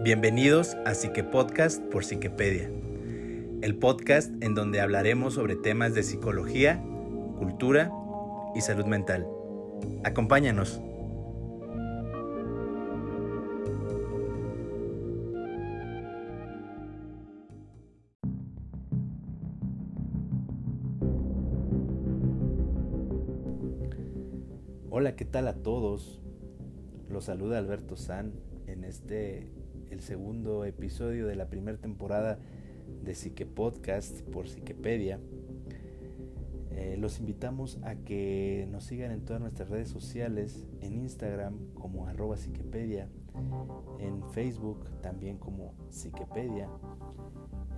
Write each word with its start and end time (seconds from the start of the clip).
Bienvenidos 0.00 0.76
a 0.86 0.94
Psique 0.94 1.24
Podcast 1.24 1.82
por 1.82 2.04
Psiquepedia, 2.04 2.70
el 3.62 3.76
podcast 3.76 4.30
en 4.44 4.54
donde 4.54 4.80
hablaremos 4.80 5.34
sobre 5.34 5.56
temas 5.56 5.92
de 5.92 6.04
psicología, 6.04 6.80
cultura 7.36 7.90
y 8.54 8.60
salud 8.60 8.86
mental. 8.86 9.26
Acompáñanos. 10.04 10.80
Hola, 24.90 25.16
¿qué 25.16 25.24
tal 25.24 25.48
a 25.48 25.54
todos? 25.54 26.20
Los 27.10 27.24
saluda 27.24 27.58
Alberto 27.58 27.96
San 27.96 28.32
en 28.68 28.84
este 28.84 29.50
el 29.98 30.04
segundo 30.04 30.64
episodio 30.64 31.26
de 31.26 31.34
la 31.34 31.50
primera 31.50 31.76
temporada 31.76 32.38
de 33.02 33.16
Psique 33.16 33.46
Podcast 33.46 34.22
por 34.30 34.46
Psiquepedia. 34.46 35.18
Eh, 36.70 36.96
los 37.00 37.18
invitamos 37.18 37.80
a 37.82 37.96
que 37.96 38.68
nos 38.70 38.84
sigan 38.84 39.10
en 39.10 39.24
todas 39.24 39.42
nuestras 39.42 39.70
redes 39.70 39.88
sociales, 39.88 40.68
en 40.82 40.94
Instagram 40.94 41.74
como 41.74 42.06
arroba 42.06 42.36
psiquepedia, 42.36 43.08
en 43.98 44.22
Facebook 44.30 44.88
también 45.00 45.36
como 45.36 45.74
psiquepedia, 45.88 46.68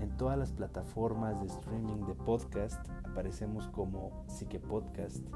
en 0.02 0.14
todas 0.18 0.38
las 0.38 0.52
plataformas 0.52 1.40
de 1.40 1.46
streaming 1.46 2.04
de 2.04 2.14
podcast 2.16 2.86
aparecemos 3.02 3.66
como 3.68 4.26
Psique 4.28 4.60
Podcast. 4.60 5.26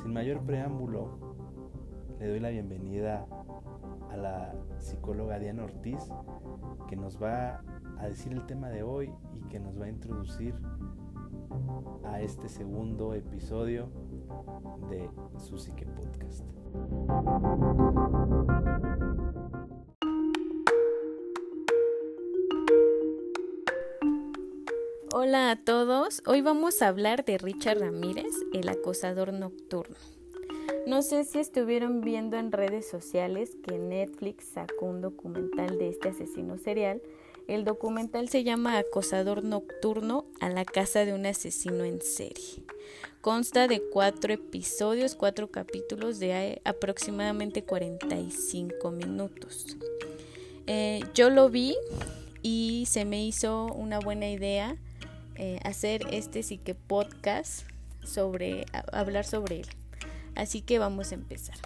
Sin 0.00 0.12
mayor 0.12 0.42
preámbulo, 0.42 1.18
le 2.20 2.28
doy 2.28 2.38
la 2.38 2.50
bienvenida 2.50 3.26
a 4.12 4.16
la 4.16 4.54
psicóloga 4.78 5.38
Diana 5.38 5.64
Ortiz, 5.64 6.04
que 6.88 6.96
nos 6.96 7.20
va 7.20 7.62
a 7.98 8.06
decir 8.08 8.32
el 8.32 8.44
tema 8.46 8.68
de 8.68 8.82
hoy 8.82 9.10
y 9.34 9.48
que 9.48 9.58
nos 9.58 9.80
va 9.80 9.86
a 9.86 9.88
introducir 9.88 10.54
a 12.04 12.20
este 12.20 12.48
segundo 12.48 13.14
episodio 13.14 13.88
de 14.90 15.08
su 15.38 15.56
Psique 15.56 15.86
Podcast. 15.86 16.44
Hola 25.14 25.52
a 25.52 25.64
todos, 25.64 26.22
hoy 26.26 26.42
vamos 26.42 26.82
a 26.82 26.88
hablar 26.88 27.24
de 27.24 27.38
Richard 27.38 27.78
Ramírez, 27.78 28.34
el 28.52 28.68
acosador 28.68 29.32
nocturno. 29.32 29.96
No 30.86 31.02
sé 31.02 31.24
si 31.24 31.38
estuvieron 31.38 32.00
viendo 32.00 32.36
en 32.36 32.50
redes 32.50 32.88
sociales 32.88 33.56
que 33.62 33.78
Netflix 33.78 34.46
sacó 34.46 34.86
un 34.86 35.00
documental 35.00 35.78
de 35.78 35.88
este 35.88 36.08
asesino 36.08 36.58
serial. 36.58 37.00
El 37.46 37.64
documental 37.64 38.28
se 38.28 38.42
llama 38.42 38.78
Acosador 38.78 39.44
Nocturno 39.44 40.26
a 40.40 40.48
la 40.48 40.64
casa 40.64 41.04
de 41.04 41.12
un 41.12 41.24
asesino 41.24 41.84
en 41.84 42.00
serie. 42.00 42.64
Consta 43.20 43.68
de 43.68 43.80
cuatro 43.92 44.32
episodios, 44.32 45.14
cuatro 45.14 45.52
capítulos 45.52 46.18
de 46.18 46.60
aproximadamente 46.64 47.62
45 47.62 48.90
minutos. 48.90 49.76
Eh, 50.66 51.00
yo 51.14 51.30
lo 51.30 51.48
vi 51.48 51.76
y 52.42 52.84
se 52.88 53.04
me 53.04 53.24
hizo 53.24 53.66
una 53.66 54.00
buena 54.00 54.28
idea 54.28 54.76
eh, 55.36 55.60
hacer 55.62 56.02
este 56.10 56.42
sí 56.42 56.58
que 56.58 56.74
podcast 56.74 57.68
sobre 58.02 58.66
hablar 58.92 59.24
sobre 59.24 59.60
él. 59.60 59.81
Así 60.34 60.62
que 60.62 60.78
vamos 60.78 61.12
a 61.12 61.14
empezar. 61.14 61.56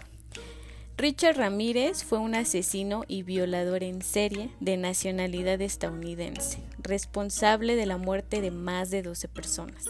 Richard 0.99 1.37
Ramírez 1.37 2.05
fue 2.05 2.19
un 2.19 2.35
asesino 2.35 3.05
y 3.07 3.23
violador 3.23 3.83
en 3.83 4.01
serie 4.01 4.49
de 4.61 4.79
nacionalidad 4.79 5.61
estadounidense, 5.61 6.61
responsable 6.79 7.77
de 7.77 7.85
la 7.85 7.99
muerte 7.99 8.41
de 8.41 8.51
más 8.51 8.91
de 8.91 9.03
12 9.03 9.29
personas. 9.29 9.85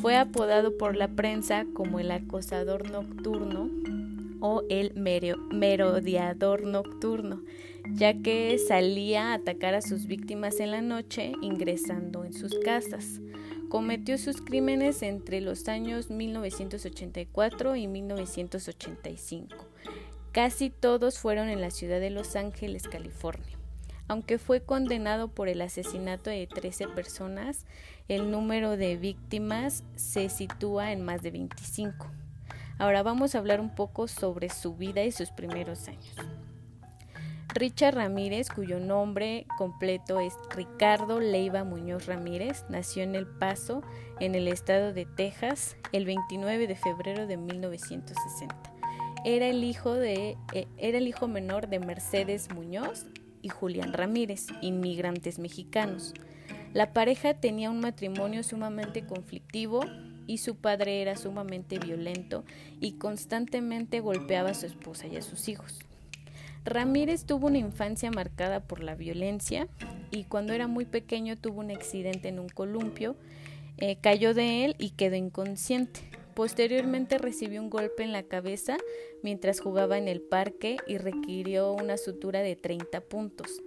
Fue 0.00 0.16
apodado 0.16 0.76
por 0.78 0.96
la 0.96 1.08
prensa 1.08 1.66
como 1.74 1.98
el 1.98 2.12
acosador 2.12 2.90
nocturno 2.90 3.68
o 4.40 4.62
el 4.68 4.92
merodeador 4.94 6.64
nocturno, 6.64 7.42
ya 7.94 8.14
que 8.14 8.56
salía 8.58 9.30
a 9.30 9.34
atacar 9.34 9.74
a 9.74 9.82
sus 9.82 10.06
víctimas 10.06 10.60
en 10.60 10.70
la 10.70 10.80
noche 10.80 11.32
ingresando 11.42 12.24
en 12.24 12.32
sus 12.32 12.56
casas. 12.60 13.20
Cometió 13.68 14.16
sus 14.16 14.40
crímenes 14.40 15.02
entre 15.02 15.40
los 15.40 15.66
años 15.68 16.08
1984 16.08 17.76
y 17.76 17.88
1985. 17.88 19.56
Casi 20.30 20.70
todos 20.70 21.18
fueron 21.18 21.48
en 21.48 21.60
la 21.60 21.70
ciudad 21.70 21.98
de 21.98 22.10
Los 22.10 22.36
Ángeles, 22.36 22.84
California. 22.86 23.58
Aunque 24.06 24.38
fue 24.38 24.60
condenado 24.60 25.28
por 25.28 25.48
el 25.48 25.60
asesinato 25.62 26.30
de 26.30 26.46
13 26.46 26.86
personas, 26.88 27.66
el 28.06 28.30
número 28.30 28.76
de 28.76 28.96
víctimas 28.96 29.82
se 29.96 30.28
sitúa 30.28 30.92
en 30.92 31.04
más 31.04 31.22
de 31.22 31.32
25. 31.32 32.06
Ahora 32.78 33.02
vamos 33.02 33.34
a 33.34 33.38
hablar 33.38 33.60
un 33.60 33.74
poco 33.74 34.06
sobre 34.06 34.48
su 34.48 34.76
vida 34.76 35.02
y 35.02 35.10
sus 35.10 35.30
primeros 35.30 35.88
años. 35.88 36.14
Richard 37.56 37.94
Ramírez, 37.94 38.50
cuyo 38.50 38.78
nombre 38.78 39.46
completo 39.56 40.20
es 40.20 40.34
Ricardo 40.54 41.20
Leiva 41.20 41.64
Muñoz 41.64 42.04
Ramírez, 42.04 42.66
nació 42.68 43.02
en 43.02 43.14
El 43.14 43.26
Paso, 43.26 43.82
en 44.20 44.34
el 44.34 44.46
estado 44.46 44.92
de 44.92 45.06
Texas, 45.06 45.78
el 45.92 46.04
29 46.04 46.66
de 46.66 46.76
febrero 46.76 47.26
de 47.26 47.38
1960. 47.38 48.54
Era 49.24 49.46
el 49.46 49.64
hijo, 49.64 49.94
de, 49.94 50.36
eh, 50.52 50.66
era 50.76 50.98
el 50.98 51.08
hijo 51.08 51.28
menor 51.28 51.68
de 51.68 51.78
Mercedes 51.78 52.52
Muñoz 52.54 53.06
y 53.40 53.48
Julián 53.48 53.94
Ramírez, 53.94 54.48
inmigrantes 54.60 55.38
mexicanos. 55.38 56.12
La 56.74 56.92
pareja 56.92 57.32
tenía 57.32 57.70
un 57.70 57.80
matrimonio 57.80 58.42
sumamente 58.42 59.06
conflictivo 59.06 59.80
y 60.26 60.38
su 60.38 60.56
padre 60.56 61.00
era 61.00 61.16
sumamente 61.16 61.78
violento 61.78 62.44
y 62.80 62.98
constantemente 62.98 64.00
golpeaba 64.00 64.50
a 64.50 64.54
su 64.54 64.66
esposa 64.66 65.06
y 65.06 65.16
a 65.16 65.22
sus 65.22 65.48
hijos. 65.48 65.78
Ramírez 66.66 67.24
tuvo 67.24 67.46
una 67.46 67.58
infancia 67.58 68.10
marcada 68.10 68.60
por 68.60 68.82
la 68.82 68.96
violencia 68.96 69.68
y 70.10 70.24
cuando 70.24 70.52
era 70.52 70.66
muy 70.66 70.84
pequeño 70.84 71.36
tuvo 71.36 71.60
un 71.60 71.70
accidente 71.70 72.28
en 72.28 72.40
un 72.40 72.48
columpio, 72.48 73.16
eh, 73.78 73.96
cayó 74.00 74.34
de 74.34 74.64
él 74.64 74.74
y 74.78 74.90
quedó 74.90 75.14
inconsciente. 75.14 76.00
Posteriormente 76.34 77.18
recibió 77.18 77.62
un 77.62 77.70
golpe 77.70 78.02
en 78.02 78.12
la 78.12 78.24
cabeza 78.24 78.76
mientras 79.22 79.60
jugaba 79.60 79.96
en 79.96 80.08
el 80.08 80.20
parque 80.20 80.76
y 80.86 80.98
requirió 80.98 81.72
una 81.72 81.96
sutura 81.96 82.40
de 82.40 82.56
30 82.56 83.00
puntos. 83.00 83.62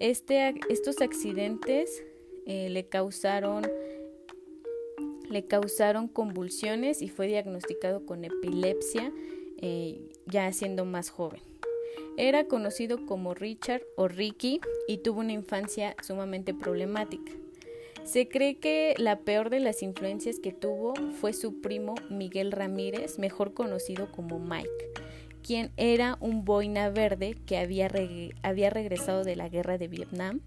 Este, 0.00 0.54
estos 0.68 1.00
accidentes 1.00 2.02
eh, 2.46 2.68
le 2.68 2.86
causaron 2.86 3.66
le 5.30 5.46
causaron 5.46 6.08
convulsiones 6.08 7.02
y 7.02 7.08
fue 7.08 7.28
diagnosticado 7.28 8.04
con 8.04 8.24
epilepsia 8.24 9.12
eh, 9.58 10.00
ya 10.26 10.52
siendo 10.52 10.84
más 10.84 11.10
joven. 11.10 11.49
Era 12.22 12.44
conocido 12.44 13.06
como 13.06 13.32
Richard 13.32 13.80
o 13.96 14.06
Ricky 14.06 14.60
y 14.86 14.98
tuvo 14.98 15.20
una 15.20 15.32
infancia 15.32 15.96
sumamente 16.02 16.52
problemática. 16.52 17.32
Se 18.04 18.28
cree 18.28 18.58
que 18.58 18.94
la 18.98 19.20
peor 19.20 19.48
de 19.48 19.58
las 19.58 19.82
influencias 19.82 20.38
que 20.38 20.52
tuvo 20.52 20.92
fue 21.18 21.32
su 21.32 21.62
primo 21.62 21.94
Miguel 22.10 22.52
Ramírez, 22.52 23.18
mejor 23.18 23.54
conocido 23.54 24.12
como 24.12 24.38
Mike, 24.38 24.68
quien 25.42 25.72
era 25.78 26.18
un 26.20 26.44
boina 26.44 26.90
verde 26.90 27.38
que 27.46 27.56
había, 27.56 27.88
regresado 27.88 29.24
de 29.24 29.36
la 29.36 29.48
guerra 29.48 29.78
de 29.78 29.88
Vietnam. 29.88 30.42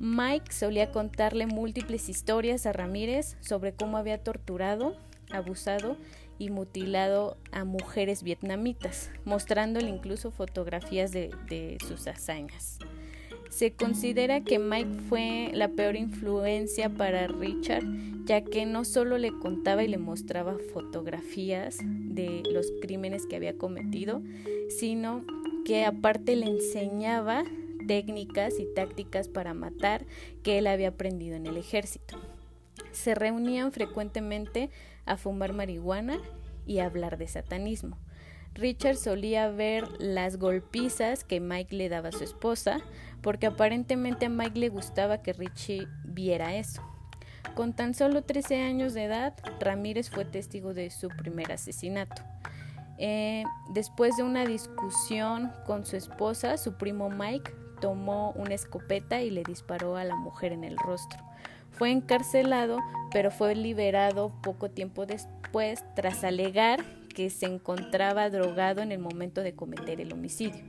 Mike 0.00 0.52
solía 0.52 0.90
contarle 0.90 1.46
múltiples 1.46 2.08
historias 2.08 2.64
a 2.64 2.72
Ramírez 2.72 3.36
sobre 3.42 3.74
cómo 3.74 3.98
había 3.98 4.24
torturado, 4.24 4.96
abusado 5.30 5.98
y 6.38 6.50
mutilado 6.50 7.36
a 7.52 7.64
mujeres 7.64 8.22
vietnamitas, 8.22 9.10
mostrándole 9.24 9.88
incluso 9.88 10.30
fotografías 10.30 11.12
de, 11.12 11.78
sus 11.86 12.06
hazañas. 12.06 12.78
Se 13.50 13.72
considera 13.72 14.40
que 14.40 14.58
Mike 14.58 15.02
fue 15.08 15.50
la 15.52 15.68
peor 15.68 15.94
influencia 15.94 16.88
para 16.88 17.28
Richard, 17.28 17.84
ya 18.24 18.42
que 18.42 18.66
no 18.66 18.84
solo 18.84 19.16
le 19.16 19.30
contaba 19.38 19.84
y 19.84 19.88
le 19.88 19.98
mostraba 19.98 20.56
fotografías 20.72 21.78
de 21.84 22.42
los 22.50 22.72
crímenes 22.82 23.26
que 23.26 23.36
había 23.36 23.56
cometido, 23.56 24.22
sino 24.68 25.24
que 25.64 25.84
aparte 25.84 26.34
le 26.34 26.46
enseñaba 26.46 27.44
técnicas 27.86 28.58
y 28.58 28.66
tácticas 28.74 29.28
para 29.28 29.54
matar 29.54 30.04
que 30.42 30.58
él 30.58 30.66
había 30.66 30.88
aprendido 30.88 31.36
en 31.36 31.46
el 31.46 31.56
ejército. 31.56 32.18
Se 32.92 33.14
reunían 33.14 33.72
frecuentemente 33.72 34.70
a 35.06 35.16
fumar 35.16 35.52
marihuana 35.52 36.18
y 36.66 36.78
hablar 36.78 37.18
de 37.18 37.28
satanismo. 37.28 37.98
Richard 38.54 38.96
solía 38.96 39.48
ver 39.48 39.84
las 39.98 40.36
golpizas 40.38 41.24
que 41.24 41.40
Mike 41.40 41.74
le 41.74 41.88
daba 41.88 42.10
a 42.10 42.12
su 42.12 42.22
esposa, 42.22 42.78
porque 43.20 43.46
aparentemente 43.46 44.26
a 44.26 44.28
Mike 44.28 44.58
le 44.58 44.68
gustaba 44.68 45.22
que 45.22 45.32
Richie 45.32 45.88
viera 46.04 46.54
eso. 46.54 46.82
Con 47.56 47.72
tan 47.72 47.94
solo 47.94 48.22
13 48.22 48.62
años 48.62 48.94
de 48.94 49.04
edad, 49.04 49.34
Ramírez 49.60 50.10
fue 50.10 50.24
testigo 50.24 50.72
de 50.72 50.90
su 50.90 51.08
primer 51.08 51.52
asesinato. 51.52 52.22
Eh, 52.98 53.44
después 53.72 54.16
de 54.16 54.22
una 54.22 54.44
discusión 54.44 55.52
con 55.66 55.84
su 55.84 55.96
esposa, 55.96 56.56
su 56.56 56.76
primo 56.76 57.10
Mike 57.10 57.52
tomó 57.80 58.32
una 58.32 58.54
escopeta 58.54 59.20
y 59.20 59.30
le 59.30 59.42
disparó 59.42 59.96
a 59.96 60.04
la 60.04 60.16
mujer 60.16 60.52
en 60.52 60.64
el 60.64 60.76
rostro. 60.78 61.22
Fue 61.74 61.90
encarcelado, 61.90 62.78
pero 63.12 63.30
fue 63.30 63.54
liberado 63.54 64.32
poco 64.42 64.70
tiempo 64.70 65.06
después 65.06 65.84
tras 65.94 66.24
alegar 66.24 66.84
que 67.14 67.30
se 67.30 67.46
encontraba 67.46 68.30
drogado 68.30 68.82
en 68.82 68.92
el 68.92 68.98
momento 68.98 69.40
de 69.40 69.54
cometer 69.54 70.00
el 70.00 70.12
homicidio. 70.12 70.62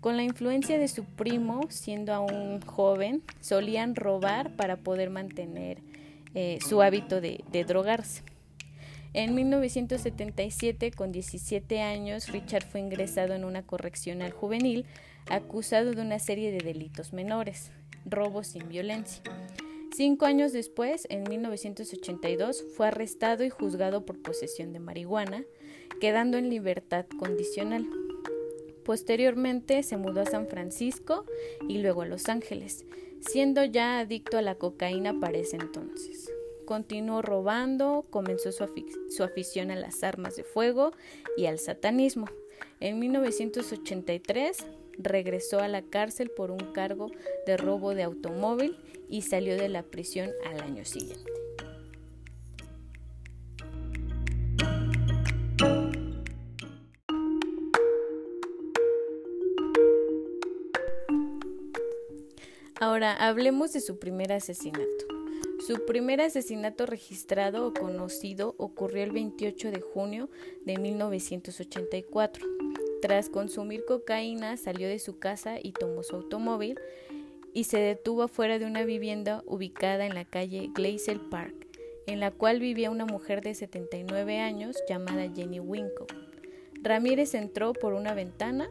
Con 0.00 0.16
la 0.16 0.22
influencia 0.22 0.78
de 0.78 0.88
su 0.88 1.04
primo, 1.04 1.62
siendo 1.68 2.12
aún 2.12 2.60
joven, 2.60 3.22
solían 3.40 3.96
robar 3.96 4.54
para 4.54 4.76
poder 4.76 5.10
mantener 5.10 5.78
eh, 6.34 6.58
su 6.66 6.82
hábito 6.82 7.20
de, 7.20 7.42
de 7.50 7.64
drogarse. 7.64 8.22
En 9.12 9.34
1977, 9.34 10.90
con 10.90 11.10
17 11.10 11.80
años, 11.80 12.28
Richard 12.28 12.64
fue 12.64 12.80
ingresado 12.80 13.34
en 13.34 13.44
una 13.44 13.62
correccional 13.62 14.32
juvenil 14.32 14.84
acusado 15.28 15.92
de 15.92 16.02
una 16.02 16.18
serie 16.18 16.52
de 16.52 16.58
delitos 16.58 17.12
menores, 17.12 17.72
robos 18.04 18.48
sin 18.48 18.68
violencia. 18.68 19.22
Cinco 19.96 20.26
años 20.26 20.52
después, 20.52 21.06
en 21.08 21.22
1982, 21.22 22.66
fue 22.76 22.88
arrestado 22.88 23.44
y 23.44 23.48
juzgado 23.48 24.04
por 24.04 24.20
posesión 24.20 24.74
de 24.74 24.78
marihuana, 24.78 25.46
quedando 26.02 26.36
en 26.36 26.50
libertad 26.50 27.06
condicional. 27.18 27.86
Posteriormente 28.84 29.82
se 29.82 29.96
mudó 29.96 30.20
a 30.20 30.26
San 30.26 30.48
Francisco 30.48 31.24
y 31.66 31.78
luego 31.78 32.02
a 32.02 32.06
Los 32.06 32.28
Ángeles, 32.28 32.84
siendo 33.20 33.64
ya 33.64 33.98
adicto 33.98 34.36
a 34.36 34.42
la 34.42 34.56
cocaína 34.56 35.18
para 35.18 35.38
ese 35.38 35.56
entonces. 35.56 36.30
Continuó 36.66 37.22
robando, 37.22 38.04
comenzó 38.10 38.52
su, 38.52 38.66
su, 39.08 39.24
afición 39.24 39.70
a 39.70 39.76
las 39.76 40.04
armas 40.04 40.36
de 40.36 40.44
fuego 40.44 40.90
y 41.38 41.46
al 41.46 41.58
satanismo. 41.58 42.26
En 42.80 42.98
1983 42.98 44.58
regresó 44.98 45.60
a 45.60 45.68
la 45.68 45.80
cárcel 45.80 46.28
por 46.28 46.50
un 46.50 46.74
cargo 46.74 47.10
de 47.46 47.56
robo 47.56 47.94
de 47.94 48.02
automóvil 48.02 48.76
y 49.08 49.22
salió 49.22 49.56
de 49.56 49.68
la 49.68 49.82
prisión 49.82 50.30
al 50.44 50.60
año 50.60 50.84
siguiente. 50.84 51.30
Ahora 62.78 63.14
hablemos 63.14 63.72
de 63.72 63.80
su 63.80 63.98
primer 63.98 64.32
asesinato. 64.32 65.06
Su 65.66 65.86
primer 65.86 66.20
asesinato 66.20 66.84
registrado 66.84 67.66
o 67.66 67.72
conocido 67.72 68.54
ocurrió 68.58 69.02
el 69.02 69.12
28 69.12 69.70
de 69.70 69.80
junio 69.80 70.28
de 70.64 70.76
1984. 70.76 72.46
Tras 73.00 73.30
consumir 73.30 73.84
cocaína, 73.86 74.56
salió 74.56 74.88
de 74.88 74.98
su 74.98 75.18
casa 75.18 75.56
y 75.62 75.72
tomó 75.72 76.02
su 76.02 76.16
automóvil 76.16 76.78
y 77.56 77.64
se 77.64 77.78
detuvo 77.78 78.24
afuera 78.24 78.58
de 78.58 78.66
una 78.66 78.84
vivienda 78.84 79.42
ubicada 79.46 80.04
en 80.04 80.14
la 80.14 80.26
calle 80.26 80.68
Glacier 80.74 81.18
Park, 81.30 81.54
en 82.06 82.20
la 82.20 82.30
cual 82.30 82.60
vivía 82.60 82.90
una 82.90 83.06
mujer 83.06 83.40
de 83.40 83.54
79 83.54 84.40
años 84.40 84.76
llamada 84.86 85.32
Jenny 85.34 85.58
Winkle. 85.58 86.06
Ramírez 86.82 87.34
entró 87.34 87.72
por 87.72 87.94
una 87.94 88.12
ventana, 88.12 88.68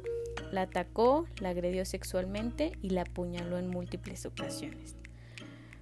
la 0.51 0.61
atacó, 0.61 1.25
la 1.41 1.49
agredió 1.49 1.83
sexualmente 1.83 2.73
y 2.83 2.91
la 2.91 3.01
apuñaló 3.01 3.57
en 3.57 3.69
múltiples 3.69 4.27
ocasiones. 4.27 4.95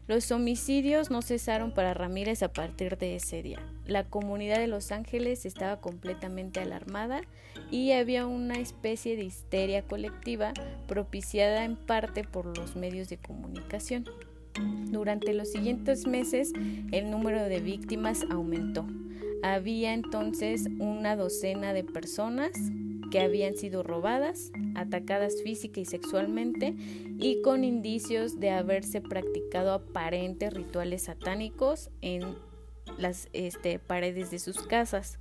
Los 0.07 0.31
homicidios 0.31 1.11
no 1.11 1.21
cesaron 1.21 1.73
para 1.73 1.93
Ramírez 1.93 2.41
a 2.41 2.53
partir 2.53 2.97
de 2.97 3.17
ese 3.17 3.43
día. 3.43 3.59
La 3.87 4.05
comunidad 4.05 4.59
de 4.59 4.67
Los 4.67 4.91
Ángeles 4.91 5.45
estaba 5.45 5.81
completamente 5.81 6.61
alarmada 6.61 7.21
y 7.69 7.91
había 7.91 8.25
una 8.25 8.55
especie 8.55 9.17
de 9.17 9.23
histeria 9.23 9.83
colectiva 9.83 10.53
propiciada 10.87 11.65
en 11.65 11.75
parte 11.75 12.23
por 12.23 12.57
los 12.57 12.75
medios 12.75 13.09
de 13.09 13.17
comunicación. 13.17 14.05
Durante 14.91 15.33
los 15.33 15.51
siguientes 15.51 16.07
meses 16.07 16.53
el 16.91 17.11
número 17.11 17.43
de 17.43 17.59
víctimas 17.59 18.25
aumentó. 18.29 18.85
Había 19.41 19.93
entonces 19.93 20.67
una 20.79 21.17
docena 21.17 21.73
de 21.73 21.83
personas 21.83 22.51
que 23.11 23.19
habían 23.19 23.57
sido 23.57 23.83
robadas, 23.83 24.51
atacadas 24.75 25.41
física 25.43 25.81
y 25.81 25.85
sexualmente 25.85 26.75
y 27.19 27.41
con 27.41 27.63
indicios 27.63 28.39
de 28.39 28.51
haberse 28.51 29.01
practicado 29.01 29.73
aparentes 29.73 30.53
rituales 30.53 31.03
satánicos 31.03 31.89
en 32.01 32.23
las 32.97 33.29
este, 33.33 33.79
paredes 33.79 34.31
de 34.31 34.39
sus 34.39 34.65
casas. 34.67 35.17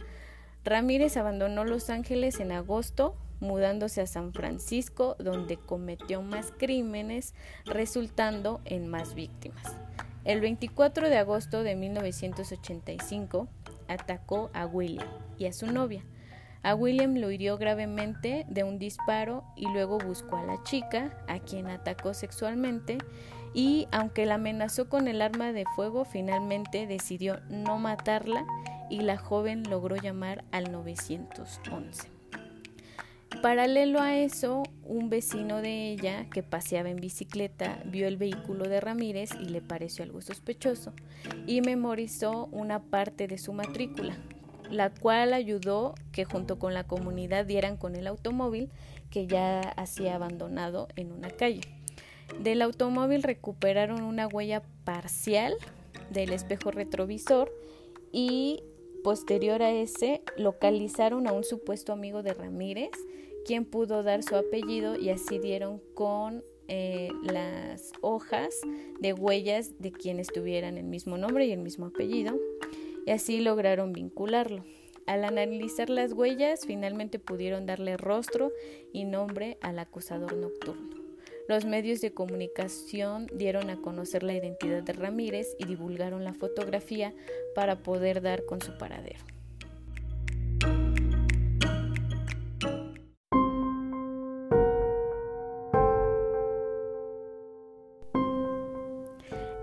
Ramírez 0.65 1.17
abandonó 1.17 1.65
Los 1.65 1.91
Ángeles 1.91 2.41
en 2.41 2.53
agosto, 2.53 3.17
mudándose 3.41 4.01
a 4.01 4.07
San 4.07 4.33
Francisco, 4.33 5.17
donde 5.19 5.57
cometió 5.57 6.23
más 6.23 6.53
crímenes, 6.57 7.35
resultando 7.65 8.61
en 8.65 8.89
más 8.89 9.15
víctimas. 9.15 9.77
El 10.25 10.41
24 10.41 11.09
de 11.09 11.19
agosto 11.19 11.65
de 11.65 11.75
1985 11.75 13.49
atacó 13.89 14.51
a 14.53 14.67
William 14.67 15.09
y 15.37 15.47
a 15.47 15.53
su 15.53 15.67
novia. 15.67 16.05
A 16.63 16.75
William 16.75 17.17
lo 17.17 17.31
hirió 17.31 17.59
gravemente 17.59 18.47
de 18.49 18.63
un 18.63 18.79
disparo 18.79 19.45
y 19.57 19.67
luego 19.73 19.99
buscó 19.99 20.37
a 20.37 20.45
la 20.45 20.63
chica, 20.63 21.17
a 21.27 21.41
quien 21.41 21.67
atacó 21.67 22.15
sexualmente, 22.15 22.99
y 23.53 23.89
aunque 23.91 24.27
la 24.27 24.35
amenazó 24.35 24.89
con 24.89 25.09
el 25.09 25.23
arma 25.23 25.53
de 25.53 25.65
fuego, 25.75 26.05
finalmente 26.05 26.87
decidió 26.87 27.41
no 27.51 27.79
matarla 27.79 28.47
y 28.89 29.01
la 29.01 29.19
joven 29.19 29.69
logró 29.69 29.97
llamar 29.97 30.45
al 30.53 30.71
911. 30.71 32.09
Paralelo 33.41 34.01
a 34.01 34.17
eso, 34.17 34.63
un 34.85 35.11
vecino 35.11 35.63
de 35.63 35.91
ella 35.91 36.27
que 36.31 36.45
paseaba 36.45 36.91
en 36.91 36.97
bicicleta 36.97 37.83
vio 37.87 38.07
el 38.07 38.17
vehículo 38.17 38.69
de 38.69 38.81
Ramírez 38.81 39.31
y 39.41 39.47
le 39.47 39.61
pareció 39.61 40.05
algo 40.05 40.21
sospechoso 40.21 40.93
y 41.47 41.61
memorizó 41.61 42.47
una 42.53 42.83
parte 42.83 43.27
de 43.27 43.39
su 43.39 43.53
matrícula, 43.53 44.17
la 44.73 44.89
cual 44.91 45.35
ayudó 45.35 45.95
que 46.13 46.25
junto 46.25 46.59
con 46.59 46.73
la 46.73 46.85
comunidad 46.85 47.45
dieran 47.45 47.77
con 47.77 47.95
el 47.95 48.07
automóvil 48.07 48.71
que 49.11 49.27
ya 49.27 49.61
hacía 49.61 50.15
abandonado 50.15 50.89
en 50.97 51.13
una 51.13 51.31
calle. 51.31 51.61
Del 52.43 52.63
automóvil 52.63 53.23
recuperaron 53.23 54.03
una 54.03 54.27
huella 54.27 54.63
parcial 54.85 55.55
del 56.11 56.33
espejo 56.33 56.71
retrovisor 56.71 57.53
y 58.13 58.63
posterior 59.05 59.63
a 59.63 59.71
ese 59.73 60.23
localizaron 60.39 61.29
a 61.29 61.33
un 61.33 61.45
supuesto 61.45 61.93
amigo 61.93 62.23
de 62.23 62.33
Ramírez, 62.33 62.93
quien 63.45 63.67
pudo 63.67 64.03
dar 64.03 64.23
su 64.23 64.37
apellido 64.37 64.99
y 64.99 65.11
así 65.11 65.39
dieron 65.39 65.83
con 65.95 66.43
eh, 66.69 67.11
las 67.25 67.93
hojas 68.01 68.55
de 69.01 69.13
huellas 69.13 69.79
de 69.81 69.93
quienes 69.93 70.29
tuvieran 70.29 70.79
el 70.79 70.87
mismo 70.87 71.19
nombre 71.19 71.45
y 71.45 71.53
el 71.53 71.61
mismo 71.61 71.87
apellido 71.87 72.39
y 73.07 73.11
así 73.11 73.41
lograron 73.41 73.93
vincularlo. 73.93 74.65
Al 75.07 75.25
analizar 75.25 75.91
las 75.91 76.13
huellas, 76.13 76.65
finalmente 76.67 77.19
pudieron 77.19 77.67
darle 77.67 77.97
rostro 77.97 78.53
y 78.93 79.05
nombre 79.05 79.59
al 79.61 79.79
acusador 79.79 80.35
nocturno. 80.35 81.03
Los 81.49 81.65
medios 81.65 82.01
de 82.01 82.15
comunicación 82.15 83.27
dieron 83.35 83.69
a 83.69 83.81
conocer 83.81 84.23
la 84.23 84.35
identidad 84.35 84.83
de 84.83 84.93
Ramírez 84.93 85.57
y 85.59 85.65
divulgaron 85.65 86.25
la 86.25 86.35
fotografía 86.35 87.13
para 87.55 87.83
poder 87.83 88.23
dar 88.23 88.45
con 88.47 88.63
su 88.63 88.79
paradero. 88.79 89.32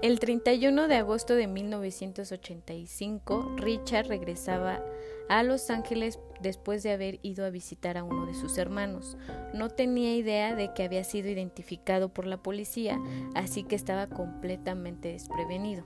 El 0.01 0.21
31 0.21 0.87
de 0.87 0.95
agosto 0.95 1.35
de 1.35 1.47
1985, 1.47 3.55
Richard 3.57 4.07
regresaba 4.07 4.81
a 5.27 5.43
Los 5.43 5.69
Ángeles 5.69 6.19
después 6.39 6.83
de 6.83 6.93
haber 6.93 7.19
ido 7.21 7.45
a 7.45 7.49
visitar 7.49 7.97
a 7.97 8.05
uno 8.05 8.25
de 8.25 8.33
sus 8.33 8.57
hermanos. 8.57 9.17
No 9.53 9.67
tenía 9.67 10.15
idea 10.15 10.55
de 10.55 10.73
que 10.73 10.83
había 10.83 11.03
sido 11.03 11.27
identificado 11.27 12.13
por 12.13 12.27
la 12.27 12.41
policía, 12.41 12.97
así 13.35 13.63
que 13.63 13.75
estaba 13.75 14.07
completamente 14.07 15.11
desprevenido. 15.11 15.83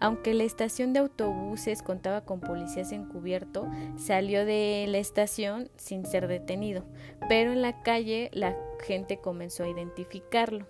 Aunque 0.00 0.32
la 0.32 0.44
estación 0.44 0.94
de 0.94 1.00
autobuses 1.00 1.82
contaba 1.82 2.24
con 2.24 2.40
policías 2.40 2.90
encubierto, 2.90 3.70
salió 3.96 4.46
de 4.46 4.86
la 4.88 4.96
estación 4.96 5.68
sin 5.76 6.06
ser 6.06 6.26
detenido, 6.26 6.86
pero 7.28 7.52
en 7.52 7.60
la 7.60 7.82
calle 7.82 8.30
la 8.32 8.56
gente 8.80 9.18
comenzó 9.18 9.64
a 9.64 9.68
identificarlo. 9.68 10.66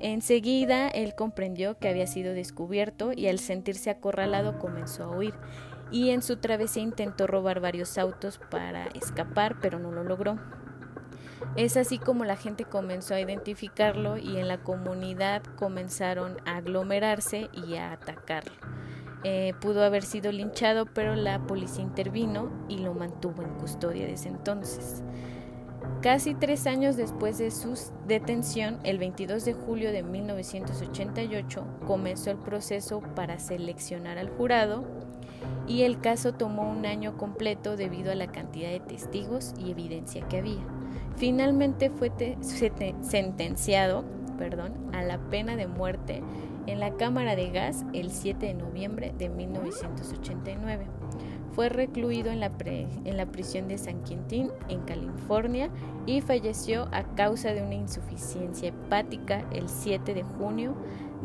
Enseguida 0.00 0.88
él 0.88 1.14
comprendió 1.14 1.78
que 1.78 1.88
había 1.88 2.06
sido 2.06 2.32
descubierto 2.32 3.12
y 3.14 3.28
al 3.28 3.38
sentirse 3.38 3.90
acorralado 3.90 4.58
comenzó 4.58 5.04
a 5.04 5.16
huir 5.16 5.34
y 5.90 6.10
en 6.10 6.22
su 6.22 6.36
travesía 6.36 6.82
intentó 6.82 7.26
robar 7.26 7.60
varios 7.60 7.98
autos 7.98 8.40
para 8.50 8.86
escapar, 8.88 9.56
pero 9.60 9.78
no 9.78 9.92
lo 9.92 10.02
logró. 10.02 10.38
Es 11.56 11.76
así 11.76 11.98
como 11.98 12.24
la 12.24 12.36
gente 12.36 12.64
comenzó 12.64 13.14
a 13.14 13.20
identificarlo 13.20 14.16
y 14.16 14.36
en 14.36 14.48
la 14.48 14.58
comunidad 14.58 15.42
comenzaron 15.56 16.36
a 16.46 16.56
aglomerarse 16.56 17.50
y 17.52 17.74
a 17.74 17.92
atacarlo. 17.92 18.52
Eh, 19.22 19.52
pudo 19.60 19.84
haber 19.84 20.02
sido 20.02 20.32
linchado, 20.32 20.86
pero 20.86 21.14
la 21.14 21.46
policía 21.46 21.82
intervino 21.82 22.50
y 22.68 22.78
lo 22.78 22.94
mantuvo 22.94 23.42
en 23.42 23.54
custodia 23.54 24.06
desde 24.06 24.28
entonces. 24.28 25.02
Casi 26.02 26.34
tres 26.34 26.66
años 26.66 26.96
después 26.96 27.36
de 27.36 27.50
su 27.50 27.78
detención, 28.06 28.78
el 28.84 28.98
22 28.98 29.44
de 29.44 29.52
julio 29.52 29.92
de 29.92 30.02
1988, 30.02 31.64
comenzó 31.86 32.30
el 32.30 32.38
proceso 32.38 33.02
para 33.14 33.38
seleccionar 33.38 34.16
al 34.16 34.30
jurado 34.30 34.84
y 35.66 35.82
el 35.82 36.00
caso 36.00 36.32
tomó 36.32 36.70
un 36.70 36.86
año 36.86 37.18
completo 37.18 37.76
debido 37.76 38.10
a 38.10 38.14
la 38.14 38.32
cantidad 38.32 38.70
de 38.70 38.80
testigos 38.80 39.52
y 39.58 39.72
evidencia 39.72 40.26
que 40.26 40.38
había. 40.38 40.64
Finalmente 41.16 41.90
fue 41.90 42.10
sentenciado 43.02 44.04
perdón, 44.40 44.72
a 44.94 45.02
la 45.02 45.18
pena 45.18 45.54
de 45.54 45.66
muerte 45.66 46.22
en 46.66 46.80
la 46.80 46.96
Cámara 46.96 47.36
de 47.36 47.50
Gas 47.50 47.84
el 47.92 48.10
7 48.10 48.46
de 48.46 48.54
noviembre 48.54 49.12
de 49.18 49.28
1989. 49.28 50.86
Fue 51.52 51.68
recluido 51.68 52.30
en 52.30 52.40
la, 52.40 52.50
prisión 53.26 53.68
de 53.68 53.78
San 53.78 54.02
Quintín, 54.04 54.50
en 54.68 54.80
California, 54.82 55.68
y 56.06 56.20
falleció 56.20 56.88
a 56.92 57.02
causa 57.16 57.52
de 57.52 57.62
una 57.62 57.74
insuficiencia 57.74 58.68
hepática 58.68 59.44
el 59.52 59.68
7 59.68 60.14
de 60.14 60.22
junio 60.22 60.76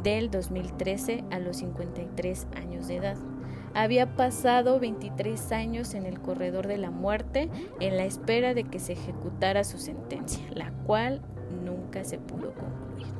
del 0.03 0.31
2013 0.31 1.23
a 1.31 1.39
los 1.39 1.57
53 1.57 2.47
años 2.55 2.87
de 2.87 2.97
edad. 2.97 3.17
Había 3.73 4.15
pasado 4.15 4.79
23 4.79 5.51
años 5.51 5.93
en 5.93 6.05
el 6.05 6.21
corredor 6.21 6.67
de 6.67 6.77
la 6.77 6.91
muerte 6.91 7.49
en 7.79 7.97
la 7.97 8.05
espera 8.05 8.53
de 8.53 8.63
que 8.63 8.79
se 8.79 8.93
ejecutara 8.93 9.63
su 9.63 9.77
sentencia, 9.77 10.43
la 10.53 10.71
cual 10.85 11.21
nunca 11.63 12.03
se 12.03 12.17
pudo 12.17 12.53
concluir. 12.53 13.13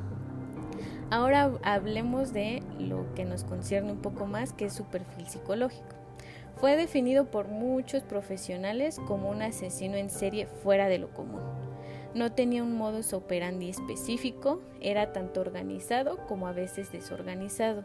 Ahora 1.12 1.52
hablemos 1.62 2.34
de 2.34 2.64
lo 2.80 3.14
que 3.14 3.26
nos 3.26 3.44
concierne 3.44 3.92
un 3.92 4.00
poco 4.00 4.26
más, 4.26 4.54
que 4.54 4.66
es 4.66 4.74
su 4.74 4.86
perfil 4.86 5.28
psicológico. 5.28 6.05
Fue 6.58 6.78
definido 6.78 7.30
por 7.30 7.48
muchos 7.48 8.04
profesionales 8.04 9.00
como 9.08 9.30
un 9.30 9.42
asesino 9.42 9.96
en 9.98 10.10
serie 10.10 10.48
fuera 10.48 10.88
de 10.88 11.00
lo 11.00 11.10
común. 11.14 11.42
No 12.14 12.32
tenía 12.32 12.64
un 12.64 12.78
modus 12.78 13.12
operandi 13.12 13.70
específico, 13.70 14.62
era 14.80 15.12
tanto 15.12 15.42
organizado 15.42 16.26
como 16.28 16.48
a 16.48 16.54
veces 16.54 16.92
desorganizado. 16.94 17.84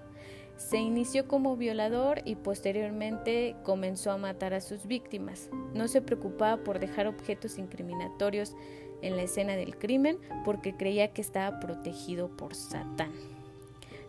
Se 0.56 0.78
inició 0.78 1.26
como 1.26 1.56
violador 1.56 2.22
y 2.24 2.36
posteriormente 2.36 3.56
comenzó 3.64 4.12
a 4.12 4.18
matar 4.18 4.54
a 4.54 4.60
sus 4.60 4.86
víctimas. 4.86 5.50
No 5.74 5.88
se 5.88 6.00
preocupaba 6.00 6.62
por 6.62 6.78
dejar 6.78 7.08
objetos 7.08 7.58
incriminatorios 7.58 8.54
en 9.02 9.16
la 9.16 9.22
escena 9.22 9.56
del 9.56 9.76
crimen 9.76 10.18
porque 10.44 10.76
creía 10.76 11.12
que 11.12 11.22
estaba 11.22 11.58
protegido 11.58 12.28
por 12.28 12.54
Satán. 12.54 13.10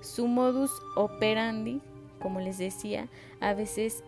Su 0.02 0.28
modus 0.28 0.72
operandi, 0.96 1.82
como 2.20 2.40
les 2.40 2.60
decía, 2.60 3.08
a 3.40 3.54
veces 3.54 4.04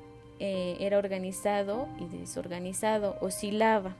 eh, 0.45 0.75
era 0.81 0.97
organizado 0.97 1.87
y 2.01 2.17
desorganizado, 2.17 3.15
oscilaba, 3.21 3.95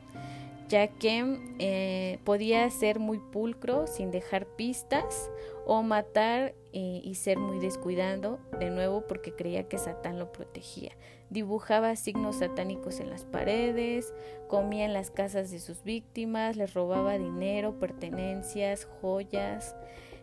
ya 0.68 0.90
que 0.90 1.38
eh, 1.60 2.20
podía 2.26 2.70
ser 2.70 3.00
muy 3.00 3.20
pulcro 3.20 3.88
sin 3.88 4.12
dejar 4.12 4.46
pistas 4.46 5.32
o 5.66 5.84
matar 5.84 6.54
eh, 6.74 7.00
y 7.02 7.16
ser 7.16 7.38
muy 7.40 7.60
descuidado, 7.60 8.40
de 8.60 8.72
nuevo 8.72 9.08
porque 9.08 9.32
creía 9.32 9.70
que 9.70 9.78
Satán 9.78 10.20
lo 10.20 10.34
protegía. 10.34 10.92
Dibujaba 11.30 11.96
signos 11.96 12.40
satánicos 12.40 13.00
en 13.00 13.10
las 13.10 13.24
paredes, 13.24 14.14
comía 14.50 14.84
en 14.84 14.92
las 14.92 15.12
casas 15.12 15.50
de 15.50 15.62
sus 15.62 15.86
víctimas, 15.86 16.58
les 16.58 16.74
robaba 16.74 17.18
dinero, 17.18 17.80
pertenencias, 17.80 18.84
joyas, 19.00 19.78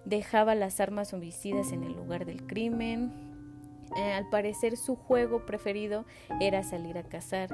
dejaba 0.04 0.54
las 0.54 0.80
armas 0.80 1.14
homicidas 1.14 1.72
en 1.72 1.82
el 1.82 1.94
lugar 1.94 2.26
del 2.26 2.46
crimen, 2.46 3.29
eh, 3.96 4.12
al 4.12 4.28
parecer 4.28 4.76
su 4.76 4.96
juego 4.96 5.46
preferido 5.46 6.04
era 6.40 6.62
salir 6.62 6.98
a 6.98 7.02
cazar, 7.02 7.48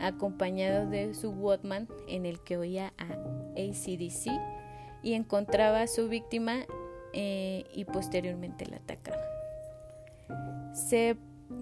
acompañado 0.00 0.88
de 0.88 1.14
su 1.14 1.30
Walkman 1.30 1.88
en 2.06 2.26
el 2.26 2.40
que 2.40 2.56
oía 2.56 2.92
a 2.98 3.12
ACDC 3.52 4.30
y 5.02 5.14
encontraba 5.14 5.82
a 5.82 5.86
su 5.86 6.08
víctima 6.08 6.66
eh, 7.12 7.64
y 7.72 7.84
posteriormente 7.84 8.66
la 8.66 8.76
atacaba. 8.76 9.22
Se 10.74 11.16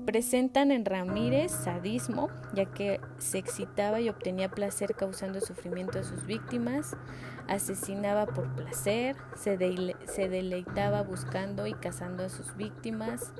presentan 0.04 0.72
en 0.72 0.84
Ramírez 0.84 1.52
sadismo, 1.52 2.28
ya 2.54 2.66
que 2.66 3.00
se 3.18 3.38
excitaba 3.38 4.00
y 4.00 4.08
obtenía 4.08 4.50
placer 4.50 4.94
causando 4.94 5.40
sufrimiento 5.40 6.00
a 6.00 6.02
sus 6.02 6.26
víctimas, 6.26 6.96
asesinaba 7.48 8.26
por 8.26 8.54
placer, 8.56 9.16
se 9.36 9.56
deleitaba 9.56 11.02
buscando 11.02 11.66
y 11.66 11.74
cazando 11.74 12.24
a 12.24 12.28
sus 12.28 12.56
víctimas, 12.56 13.32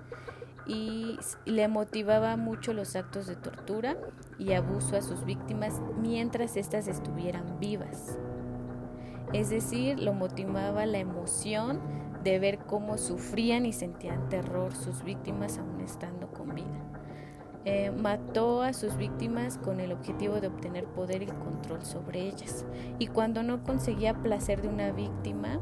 y 0.67 1.19
le 1.45 1.69
motivaba 1.69 2.37
mucho 2.37 2.73
los 2.73 2.97
actos 2.97 3.27
de 3.27 3.37
tortura 3.37 3.97
y 4.39 4.53
abuso 4.53 4.97
a 4.97 5.03
sus 5.03 5.25
víctimas 5.25 5.81
mientras 6.01 6.57
éstas 6.57 6.89
estuvieran 6.89 7.59
vivas. 7.61 8.19
Es 9.33 9.51
decir, 9.51 10.01
lo 10.01 10.13
motivaba 10.13 10.87
la 10.87 10.99
emoción 10.99 11.81
de 12.23 12.39
ver 12.39 12.59
cómo 12.59 12.99
sufrían 12.99 13.67
y 13.67 13.73
sentían 13.73 14.29
terror 14.29 14.75
sus 14.75 15.03
víctimas 15.05 15.59
aún 15.59 15.81
estando 15.81 16.29
con 16.29 16.55
vida. 16.55 16.83
Eh, 17.65 17.91
mató 17.91 18.63
a 18.63 18.73
sus 18.73 18.97
víctimas 18.97 19.59
con 19.59 19.81
el 19.81 19.91
objetivo 19.91 20.41
de 20.41 20.47
obtener 20.47 20.85
poder 20.85 21.23
y 21.23 21.27
control 21.27 21.85
sobre 21.85 22.21
ellas. 22.21 22.65
Y 23.01 23.09
cuando 23.09 23.43
no 23.43 23.63
conseguía 23.65 24.15
placer 24.15 24.63
de 24.63 24.69
una 24.69 24.93
víctima, 24.93 25.61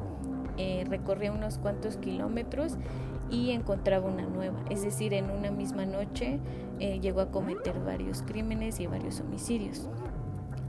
eh, 0.59 0.85
recorría 0.89 1.33
unos 1.33 1.59
cuantos 1.59 1.97
kilómetros 1.97 2.77
y 3.31 3.51
encontraba 3.51 4.09
una 4.09 4.27
nueva. 4.27 4.59
Es 4.71 4.83
decir, 4.83 5.15
en 5.15 5.31
una 5.31 5.51
misma 5.51 5.87
noche 5.87 6.39
eh, 6.81 7.01
llegó 7.01 7.21
a 7.21 7.31
cometer 7.31 7.79
varios 7.81 8.23
crímenes 8.23 8.81
y 8.81 8.87
varios 8.87 9.21
homicidios. 9.21 9.89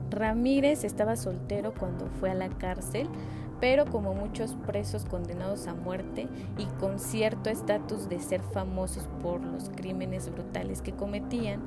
Ramírez 0.09 0.83
estaba 0.83 1.15
soltero 1.15 1.73
cuando 1.73 2.07
fue 2.19 2.29
a 2.29 2.35
la 2.35 2.49
cárcel, 2.49 3.07
pero 3.59 3.85
como 3.85 4.13
muchos 4.13 4.55
presos 4.65 5.05
condenados 5.05 5.67
a 5.67 5.73
muerte 5.73 6.27
y 6.57 6.65
con 6.79 6.99
cierto 6.99 7.49
estatus 7.49 8.09
de 8.09 8.19
ser 8.19 8.41
famosos 8.41 9.07
por 9.21 9.43
los 9.43 9.69
crímenes 9.69 10.31
brutales 10.31 10.81
que 10.81 10.91
cometían, 10.91 11.61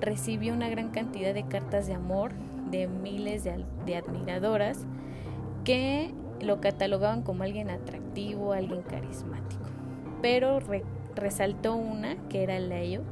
recibió 0.00 0.54
una 0.54 0.68
gran 0.68 0.90
cantidad 0.90 1.34
de 1.34 1.46
cartas 1.46 1.86
de 1.86 1.94
amor 1.94 2.32
de 2.70 2.88
miles 2.88 3.44
de, 3.44 3.96
admiradoras 3.96 4.84
que 5.64 6.12
lo 6.40 6.60
catalogaban 6.60 7.22
como 7.22 7.44
alguien 7.44 7.70
atractivo, 7.70 8.52
alguien 8.52 8.82
carismático 8.82 9.73
pero 10.24 10.58
resaltó 11.14 11.76
una, 11.76 12.16
que 12.30 12.42
era 12.42 12.58
Leo, 12.58 13.02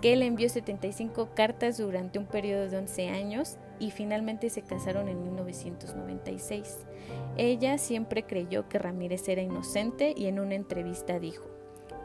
que 0.00 0.16
le 0.16 0.24
envió 0.24 0.48
75 0.48 1.34
cartas 1.34 1.76
durante 1.76 2.18
un 2.18 2.24
periodo 2.24 2.70
de 2.70 2.78
11 2.78 3.10
años 3.10 3.58
y 3.78 3.90
finalmente 3.90 4.48
se 4.48 4.62
casaron 4.62 5.08
en 5.08 5.22
1996. 5.24 6.86
Ella 7.36 7.76
siempre 7.76 8.22
creyó 8.22 8.66
que 8.66 8.78
Ramírez 8.78 9.28
era 9.28 9.42
inocente 9.42 10.14
y 10.16 10.24
en 10.24 10.40
una 10.40 10.54
entrevista 10.54 11.18
dijo, 11.18 11.44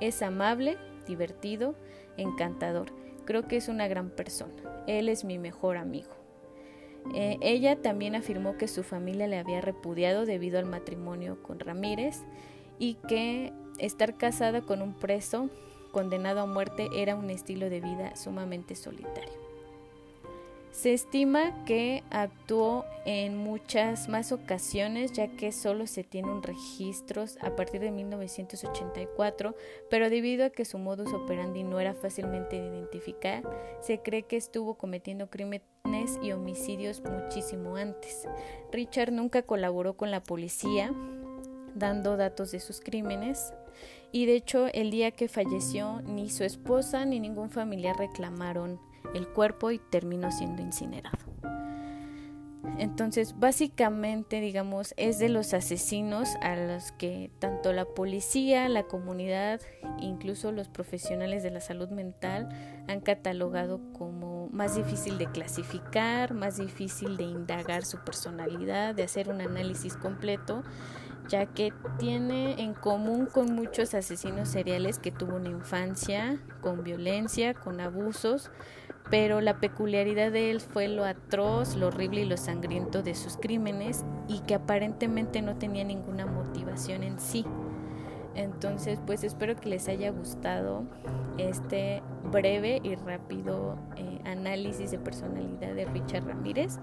es 0.02 0.22
amable, 0.22 0.76
divertido, 1.08 1.76
encantador, 2.18 2.92
creo 3.24 3.48
que 3.48 3.56
es 3.56 3.70
una 3.70 3.88
gran 3.88 4.10
persona, 4.10 4.84
él 4.88 5.08
es 5.08 5.24
mi 5.24 5.40
mejor 5.40 5.78
amigo. 5.78 6.12
Eh, 7.16 7.38
ella 7.40 7.82
también 7.82 8.14
afirmó 8.14 8.58
que 8.58 8.68
su 8.68 8.84
familia 8.84 9.28
le 9.28 9.38
había 9.38 9.62
repudiado 9.62 10.26
debido 10.26 10.60
al 10.60 10.66
matrimonio 10.66 11.42
con 11.42 11.62
Ramírez 11.62 12.20
y 12.78 12.96
que 13.08 13.54
estar 13.80 14.18
casada 14.18 14.62
con 14.62 14.82
un 14.82 14.94
preso 14.94 15.50
condenado 15.92 16.42
a 16.42 16.46
muerte 16.46 16.90
era 16.96 17.16
un 17.16 17.30
estilo 17.30 17.70
de 17.70 17.82
vida 17.82 18.16
sumamente 18.16 18.76
solitario. 18.76 19.44
Se 20.74 20.92
estima 20.92 21.64
que 21.66 22.04
actuó 22.10 22.84
en 23.06 23.38
muchas 23.38 24.10
más 24.10 24.32
ocasiones 24.32 25.12
ya 25.12 25.28
que 25.28 25.52
solo 25.52 25.86
se 25.86 26.04
tienen 26.04 26.42
registros 26.42 27.38
a 27.42 27.56
partir 27.56 27.80
de 27.80 27.92
1984, 27.92 29.56
pero 29.92 30.10
debido 30.10 30.46
a 30.46 30.50
que 30.50 30.66
su 30.66 30.80
modus 30.80 31.14
operandi 31.14 31.64
no 31.64 31.80
era 31.80 31.94
fácilmente 31.94 32.60
de 32.60 32.70
identificar, 32.70 33.44
se 33.82 34.00
cree 34.00 34.24
que 34.24 34.36
estuvo 34.36 34.74
cometiendo 34.74 35.30
crímenes 35.30 36.18
y 36.24 36.32
homicidios 36.32 37.04
muchísimo 37.04 37.76
antes. 37.76 38.28
Richard 38.72 39.12
nunca 39.12 39.44
colaboró 39.44 39.96
con 39.96 40.10
la 40.10 40.24
policía, 40.24 40.92
dando 41.76 42.18
datos 42.18 42.52
de 42.52 42.60
sus 42.60 42.80
crímenes 42.80 43.54
y 44.12 44.26
de 44.26 44.36
hecho 44.36 44.68
el 44.68 44.92
día 44.92 45.12
que 45.12 45.28
falleció 45.28 46.02
ni 46.02 46.30
su 46.30 46.44
esposa 46.44 47.06
ni 47.06 47.20
ningún 47.20 47.50
familiar 47.50 47.98
reclamaron 47.98 48.80
el 49.14 49.28
cuerpo 49.28 49.72
y 49.72 49.80
terminó 49.80 50.32
siendo 50.32 50.62
incinerado. 50.62 51.18
Entonces, 52.78 53.38
básicamente, 53.38 54.40
digamos, 54.40 54.94
es 54.96 55.20
de 55.20 55.28
los 55.28 55.54
asesinos 55.54 56.30
a 56.42 56.56
los 56.56 56.94
que 56.94 57.30
tanto 57.40 57.74
la 57.74 57.84
policía, 57.86 58.70
la 58.70 58.84
comunidad, 58.84 59.60
incluso 60.00 60.52
los 60.52 60.70
profesionales 60.70 61.44
de 61.44 61.52
la 61.52 61.60
salud 61.60 61.90
mental 61.90 62.50
han 62.88 63.02
catalogado 63.02 63.82
como 63.92 64.48
más 64.50 64.76
difícil 64.76 65.18
de 65.18 65.30
clasificar, 65.30 66.34
más 66.34 66.58
difícil 66.58 67.18
de 67.18 67.24
indagar 67.24 67.84
su 67.84 67.98
personalidad, 68.00 68.96
de 68.96 69.04
hacer 69.04 69.30
un 69.30 69.42
análisis 69.42 69.96
completo, 69.98 70.64
ya 71.28 71.46
que 71.46 71.74
tiene 71.98 72.62
en 72.62 72.74
común 72.74 73.26
con 73.26 73.54
muchos 73.54 73.94
asesinos 73.94 74.50
seriales 74.50 75.00
que 75.00 75.12
tuvo 75.12 75.36
una 75.36 75.50
infancia 75.50 76.40
con 76.62 76.84
violencia, 76.84 77.54
con 77.54 77.80
abusos, 77.80 78.52
pero 79.10 79.42
la 79.42 79.60
peculiaridad 79.60 80.32
de 80.32 80.52
él 80.52 80.62
fue 80.62 80.88
lo 80.88 81.04
atroz, 81.04 81.76
lo 81.76 81.88
horrible 81.88 82.22
y 82.22 82.26
lo 82.26 82.38
sangriento 82.38 83.04
de 83.04 83.16
sus 83.16 83.38
crímenes 83.38 84.06
y 84.28 84.40
que 84.40 84.56
aparentemente 84.56 85.42
no 85.42 85.58
tenía 85.58 85.84
ninguna 85.84 86.26
motivación 86.26 87.04
en 87.04 87.20
sí. 87.20 87.46
Entonces, 88.36 89.00
pues 89.06 89.24
espero 89.24 89.56
que 89.56 89.70
les 89.70 89.88
haya 89.88 90.12
gustado 90.12 90.84
este 91.38 92.02
breve 92.32 92.80
y 92.84 92.96
rápido 92.96 93.78
eh, 93.96 94.20
análisis 94.26 94.92
de 94.92 94.98
personalidad 94.98 95.76
de 95.76 95.86
Richard 95.86 96.26
Ramírez, 96.26 96.80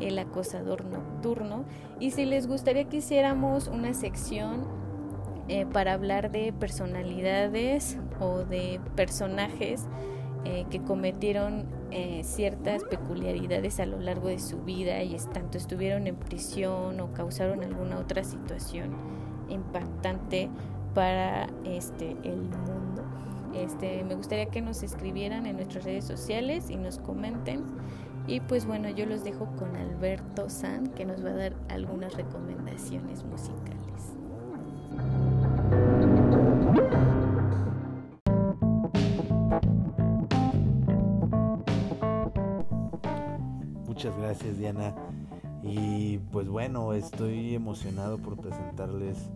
el 0.00 0.18
acosador 0.18 0.84
nocturno. 0.84 1.64
Y 1.98 2.10
si 2.10 2.26
les 2.26 2.46
gustaría 2.46 2.84
que 2.84 2.98
hiciéramos 2.98 3.68
una 3.68 3.94
sección 3.94 4.66
eh, 5.48 5.64
para 5.66 5.94
hablar 5.94 6.30
de 6.30 6.52
personalidades 6.52 7.98
o 8.20 8.44
de 8.44 8.78
personajes 8.94 9.86
eh, 10.44 10.66
que 10.70 10.80
cometieron 10.82 11.80
ciertas 12.22 12.84
peculiaridades 12.84 13.80
a 13.80 13.84
lo 13.84 13.98
largo 13.98 14.28
de 14.28 14.38
su 14.38 14.62
vida 14.62 15.02
y 15.02 15.16
es, 15.16 15.28
tanto 15.28 15.58
estuvieron 15.58 16.06
en 16.06 16.14
prisión 16.14 17.00
o 17.00 17.12
causaron 17.12 17.64
alguna 17.64 17.98
otra 17.98 18.22
situación 18.22 18.94
impactante 19.48 20.48
para 20.94 21.48
este 21.64 22.16
el 22.22 22.42
mundo. 22.42 23.02
Este, 23.54 24.04
me 24.04 24.14
gustaría 24.14 24.46
que 24.46 24.60
nos 24.60 24.82
escribieran 24.82 25.46
en 25.46 25.56
nuestras 25.56 25.84
redes 25.84 26.04
sociales 26.04 26.70
y 26.70 26.76
nos 26.76 26.98
comenten. 26.98 27.64
Y 28.26 28.40
pues 28.40 28.66
bueno, 28.66 28.88
yo 28.90 29.06
los 29.06 29.24
dejo 29.24 29.46
con 29.56 29.74
Alberto 29.76 30.48
San, 30.48 30.86
que 30.88 31.04
nos 31.04 31.24
va 31.24 31.30
a 31.30 31.34
dar 31.34 31.56
algunas 31.68 32.14
recomendaciones 32.14 33.24
musicales. 33.24 33.80
Muchas 43.86 44.16
gracias 44.16 44.58
Diana. 44.58 44.94
Y 45.62 46.18
pues 46.32 46.48
bueno, 46.48 46.94
estoy 46.94 47.54
emocionado 47.54 48.16
por 48.18 48.36
presentarles 48.36 49.28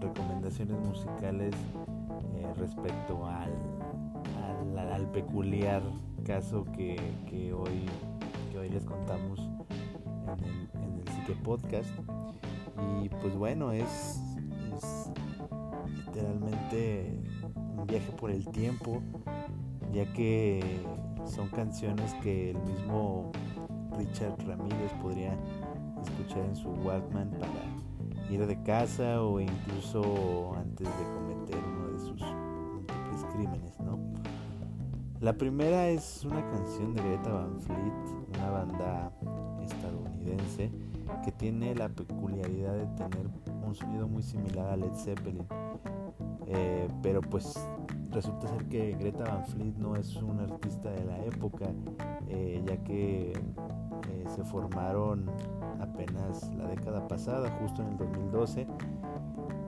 recomendaciones 0.00 0.78
musicales 0.86 1.54
eh, 2.34 2.52
respecto 2.58 3.26
al, 3.26 3.52
al, 4.78 5.10
peculiar 5.12 5.82
caso 6.24 6.64
que, 6.72 6.98
hoy, 7.52 7.86
hoy 8.58 8.68
les 8.68 8.84
contamos 8.84 9.40
en 10.26 10.44
el, 10.44 10.68
en 10.82 10.98
el 11.00 11.08
Psique 11.08 11.34
Podcast. 11.42 11.90
Y 13.02 13.08
pues 13.08 13.34
bueno, 13.36 13.72
es, 13.72 14.20
es 14.74 15.10
literalmente 16.06 17.18
un 17.76 17.86
viaje 17.86 18.12
por 18.12 18.30
el 18.30 18.46
tiempo, 18.48 19.02
ya 19.92 20.04
que 20.12 20.80
son 21.24 21.48
canciones 21.48 22.12
que 22.22 22.50
el 22.50 22.58
mismo 22.58 23.32
Richard 23.96 24.36
Ramírez 24.46 24.92
podría 25.00 25.34
escuchar 26.02 26.44
en 26.44 26.56
su 26.56 26.68
Walkman 26.68 27.30
para 27.30 27.83
ir 28.30 28.46
de 28.46 28.62
casa 28.62 29.22
o 29.22 29.40
incluso 29.40 30.54
antes 30.56 30.86
de 30.86 31.04
cometer 31.14 31.58
uno 31.64 31.92
de 31.92 31.98
sus 31.98 32.20
múltiples 32.20 33.24
crímenes, 33.32 33.80
¿no? 33.80 33.98
La 35.20 35.32
primera 35.32 35.88
es 35.88 36.24
una 36.24 36.46
canción 36.50 36.94
de 36.94 37.02
Greta 37.02 37.30
Van 37.30 37.60
Fleet, 37.60 38.36
una 38.36 38.50
banda 38.50 39.12
estadounidense 39.62 40.70
que 41.24 41.32
tiene 41.32 41.74
la 41.74 41.88
peculiaridad 41.88 42.74
de 42.74 42.86
tener 42.96 43.26
un 43.66 43.74
sonido 43.74 44.06
muy 44.08 44.22
similar 44.22 44.66
a 44.66 44.76
Led 44.76 44.92
Zeppelin. 44.94 45.46
Eh, 46.46 46.88
pero 47.02 47.20
pues 47.22 47.58
resulta 48.10 48.48
ser 48.48 48.64
que 48.66 48.92
Greta 48.92 49.24
Van 49.24 49.46
Fleet 49.46 49.74
no 49.76 49.96
es 49.96 50.14
un 50.16 50.40
artista 50.40 50.90
de 50.90 51.04
la 51.04 51.18
época, 51.24 51.72
eh, 52.28 52.62
ya 52.66 52.76
que 52.84 53.32
eh, 53.32 54.24
se 54.34 54.44
formaron 54.44 55.30
apenas 55.94 56.50
la 56.56 56.66
década 56.66 57.06
pasada, 57.06 57.50
justo 57.60 57.82
en 57.82 57.88
el 57.88 57.96
2012. 57.96 58.66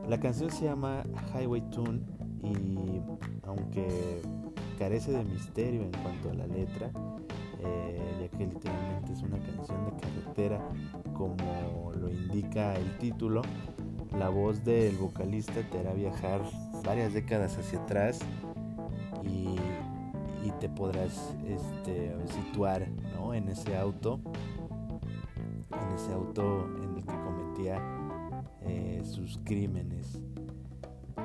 La 0.08 0.18
canción 0.18 0.50
se 0.50 0.64
llama 0.64 1.04
Highway 1.34 1.62
Tune 1.70 2.00
y 2.42 3.00
aunque 3.44 4.22
carece 4.78 5.12
de 5.12 5.24
misterio 5.24 5.82
en 5.82 5.92
cuanto 6.02 6.30
a 6.30 6.34
la 6.34 6.46
letra, 6.46 6.90
eh, 7.60 8.00
ya 8.20 8.38
que 8.38 8.46
literalmente 8.46 9.12
es 9.12 9.22
una 9.22 9.38
canción 9.38 9.84
de 9.84 9.92
carretera 10.00 10.60
como 11.14 11.92
lo 11.98 12.10
indica 12.10 12.74
el 12.74 12.98
título, 12.98 13.42
la 14.18 14.28
voz 14.28 14.64
del 14.64 14.96
vocalista 14.96 15.60
te 15.70 15.78
hará 15.78 15.92
viajar 15.92 16.42
varias 16.84 17.12
décadas 17.14 17.56
hacia 17.56 17.80
atrás 17.80 18.20
y, 19.22 19.56
te 20.60 20.70
podrás 20.70 21.34
este, 21.46 22.16
situar 22.28 22.88
en 23.34 23.48
ese 23.48 23.76
auto 23.76 24.20
en 25.82 25.92
ese 25.92 26.12
auto 26.12 26.66
en 26.82 26.96
el 26.96 27.04
que 27.04 27.14
cometía 27.20 27.80
eh, 28.62 29.02
sus 29.04 29.38
crímenes. 29.44 30.20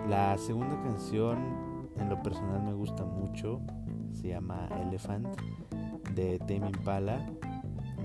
La 0.08 0.38
segunda 0.38 0.82
canción 0.82 1.38
en 1.98 2.10
lo 2.10 2.22
personal 2.22 2.62
me 2.64 2.74
gusta 2.74 3.06
mucho, 3.06 3.62
se 4.14 4.30
llama 4.30 4.68
Elephant 4.82 5.28
de 6.16 6.40
Tame 6.40 6.70
Impala, 6.70 7.26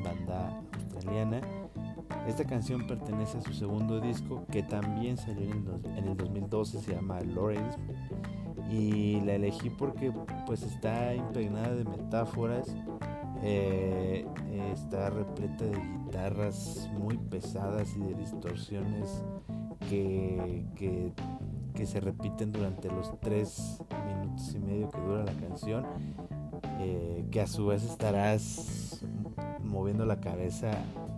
banda 0.04 0.62
australiana. 0.74 1.40
Esta 2.26 2.44
canción 2.44 2.86
pertenece 2.86 3.38
a 3.38 3.40
su 3.40 3.52
segundo 3.52 4.00
disco 4.00 4.44
que 4.50 4.62
también 4.62 5.16
salió 5.16 5.50
en 5.50 6.08
el, 6.08 6.16
2012, 6.16 6.80
se 6.80 6.94
llama 6.94 7.20
Lawrence 7.20 7.78
y 8.70 9.20
la 9.20 9.34
elegí 9.34 9.70
porque 9.70 10.12
pues 10.44 10.62
está 10.62 11.14
impregnada 11.14 11.74
de 11.74 11.84
metáforas 11.84 12.74
eh, 13.42 14.26
está 14.72 15.10
repleta 15.10 15.64
de 15.64 15.78
guitarras 15.78 16.90
muy 16.98 17.16
pesadas 17.16 17.96
y 17.96 18.00
de 18.00 18.14
distorsiones 18.14 19.22
que, 19.88 20.64
que, 20.74 21.12
se 21.86 22.00
repiten 22.00 22.52
durante 22.52 22.88
los 22.88 23.20
tres 23.20 23.78
minutos 24.06 24.54
y 24.54 24.58
medio 24.58 24.90
que 24.90 24.98
dura 24.98 25.24
la 25.24 25.32
canción, 25.34 25.84
eh, 26.80 27.26
que 27.30 27.40
a 27.40 27.46
su 27.46 27.66
vez 27.66 27.84
estarás 27.84 29.04
moviendo 29.62 30.06
la 30.06 30.18
cabeza 30.20 30.70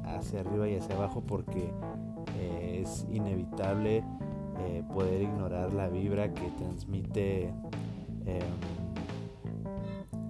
hacia 0.04 0.40
arriba 0.40 0.68
y 0.68 0.76
hacia 0.76 0.96
abajo 0.96 1.22
porque 1.26 1.72
eh, 2.38 2.82
es 2.82 3.06
inevitable 3.10 4.04
poder 4.92 5.22
ignorar 5.22 5.72
la 5.72 5.88
vibra 5.88 6.34
que 6.34 6.50
transmite 6.58 7.54
em, 8.26 8.42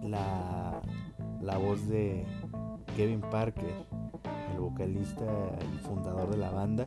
la 0.02 0.57
la 1.48 1.56
voz 1.56 1.88
de 1.88 2.26
Kevin 2.94 3.22
Parker, 3.22 3.72
el 4.52 4.60
vocalista 4.60 5.24
y 5.74 5.78
fundador 5.78 6.28
de 6.30 6.36
la 6.36 6.50
banda. 6.50 6.84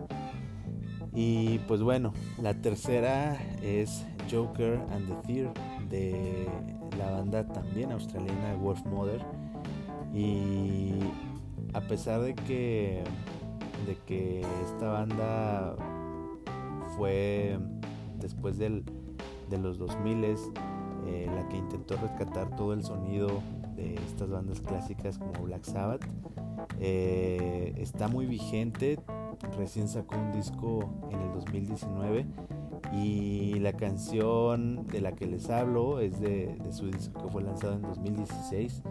Y 1.15 1.57
pues 1.67 1.81
bueno, 1.81 2.13
la 2.39 2.53
tercera 2.53 3.39
es 3.63 4.05
Joker 4.31 4.79
and 4.91 5.07
the 5.07 5.27
Fear 5.27 5.53
de 5.89 6.47
la 6.95 7.09
banda 7.09 7.47
también 7.47 7.91
australiana 7.91 8.53
Wolf 8.61 8.85
Mother. 8.85 9.25
Y 10.13 10.93
a 11.73 11.81
pesar 11.81 12.21
de 12.21 12.35
que, 12.35 13.03
de 13.87 13.97
que 14.05 14.41
esta 14.63 14.89
banda 14.89 15.75
fue 16.95 17.57
después 18.19 18.59
del, 18.59 18.83
de 19.49 19.57
los 19.57 19.79
2000 19.79 20.23
eh, 20.23 21.27
la 21.33 21.49
que 21.49 21.57
intentó 21.57 21.97
rescatar 21.97 22.55
todo 22.55 22.73
el 22.73 22.83
sonido 22.83 23.41
estas 24.07 24.29
bandas 24.29 24.61
clásicas 24.61 25.17
como 25.17 25.43
Black 25.43 25.63
Sabbath. 25.63 26.05
Eh, 26.79 27.73
está 27.77 28.07
muy 28.07 28.25
vigente, 28.25 28.99
recién 29.57 29.87
sacó 29.87 30.15
un 30.17 30.31
disco 30.31 30.89
en 31.11 31.19
el 31.21 31.31
2019 31.33 32.25
y 32.93 33.59
la 33.59 33.73
canción 33.73 34.85
de 34.87 35.01
la 35.01 35.13
que 35.13 35.25
les 35.25 35.49
hablo 35.49 35.99
es 35.99 36.19
de, 36.19 36.57
su 36.71 36.87
disco 36.87 37.21
que 37.23 37.29
fue 37.29 37.43
lanzado 37.43 37.73
en 37.73 37.81
2016 37.83 38.81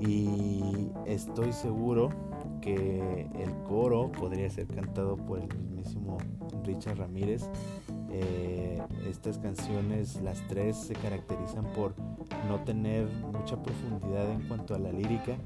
y 0.00 0.90
estoy 1.06 1.52
seguro 1.52 2.10
que 2.60 3.28
el 3.38 3.52
coro 3.68 4.10
podría 4.12 4.48
ser 4.50 4.66
cantado 4.66 5.16
por 5.16 5.38
el 5.38 5.48
mismísimo 5.58 6.18
Richard 6.64 6.98
Ramírez. 6.98 7.48
Eh, 8.12 8.82
estas 9.08 9.38
canciones, 9.38 10.20
las 10.22 10.46
tres, 10.48 10.76
se 10.76 10.94
caracterizan 10.94 11.64
por 11.72 11.94
no 12.48 12.60
tener 12.64 13.06
mucha 13.32 13.62
profundidad 13.62 14.30
en 14.32 14.48
cuanto 14.48 14.74
a 14.74 14.78
la 14.78 14.90
lírica, 14.90 15.36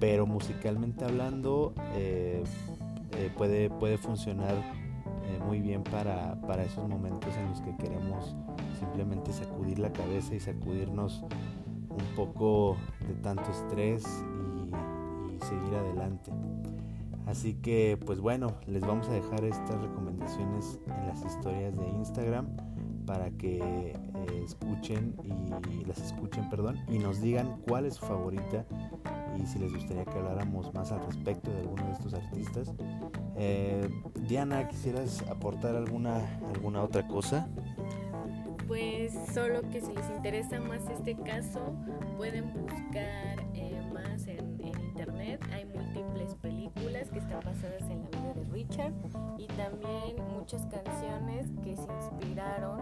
pero 0.00 0.26
musicalmente 0.26 1.04
hablando 1.04 1.72
eh, 1.94 2.42
eh, 3.16 3.30
puede, 3.36 3.70
puede 3.70 3.96
funcionar 3.98 4.56
muy 5.46 5.60
bien 5.60 5.82
para, 5.82 6.36
esos 6.64 6.88
momentos 6.88 7.34
en 7.36 7.48
los 7.48 7.60
que 7.60 7.74
queremos 7.76 8.36
simplemente 8.78 9.32
sacudir 9.32 9.78
la 9.78 9.92
cabeza 9.92 10.34
y 10.34 10.40
sacudirnos 10.40 11.24
un 11.88 12.16
poco 12.16 12.76
de 13.06 13.14
tanto 13.14 13.50
estrés 13.50 14.04
y 15.28 15.44
seguir 15.44 15.74
adelante. 15.74 16.30
Así 17.30 17.54
que 17.54 17.96
pues 18.04 18.18
bueno, 18.18 18.56
les 18.66 18.82
vamos 18.82 19.08
a 19.08 19.12
dejar 19.12 19.44
estas 19.44 19.80
recomendaciones 19.80 20.80
en 20.86 21.06
las 21.06 21.24
historias 21.24 21.76
de 21.76 21.88
Instagram 21.90 22.48
para 23.06 23.30
que 23.30 23.92
eh, 23.92 24.42
escuchen 24.44 25.14
y 25.22 25.84
las 25.84 25.98
escuchen, 25.98 26.50
perdón, 26.50 26.78
y 26.88 26.98
nos 26.98 27.20
digan 27.20 27.62
cuál 27.68 27.86
es 27.86 27.94
su 27.94 28.04
favorita 28.04 28.66
y 29.40 29.46
si 29.46 29.60
les 29.60 29.72
gustaría 29.72 30.04
que 30.04 30.18
habláramos 30.18 30.74
más 30.74 30.90
al 30.90 31.06
respecto 31.06 31.52
de 31.52 31.60
alguno 31.60 31.86
de 31.86 31.92
estos 31.92 32.14
artistas. 32.14 32.74
Eh, 33.36 33.88
Diana, 34.28 34.66
¿quisieras 34.66 35.22
aportar 35.30 35.76
alguna, 35.76 36.16
alguna 36.52 36.82
otra 36.82 37.06
cosa? 37.06 37.48
Pues 38.66 39.12
solo 39.32 39.62
que 39.70 39.80
si 39.80 39.92
les 39.92 40.10
interesa 40.10 40.58
más 40.58 40.82
este 40.90 41.14
caso, 41.16 41.60
pueden 42.16 42.52
buscar 42.52 43.38
eh, 43.54 43.80
más 43.92 44.26
en, 44.26 44.60
internet. 44.60 45.40
Películas 46.74 47.08
que 47.10 47.18
están 47.18 47.40
basadas 47.44 47.82
en 47.82 48.02
la 48.02 48.08
vida 48.10 48.32
de 48.34 48.44
Richard 48.52 48.92
y 49.38 49.46
también 49.46 50.16
muchas 50.34 50.66
canciones 50.66 51.46
que 51.62 51.76
se 51.76 51.86
inspiraron 51.92 52.80